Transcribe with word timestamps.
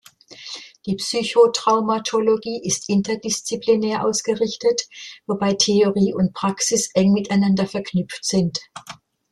Die 0.87 0.95
Psychotraumatologie 0.95 2.59
ist 2.65 2.89
interdisziplinär 2.89 4.03
ausgerichtet, 4.03 4.89
wobei 5.27 5.53
Theorie 5.53 6.11
und 6.15 6.33
Praxis 6.33 6.89
eng 6.95 7.13
miteinander 7.13 7.67
verknüpft 7.67 8.25
sind. 8.25 8.61